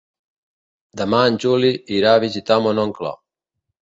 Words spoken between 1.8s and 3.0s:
irà a visitar mon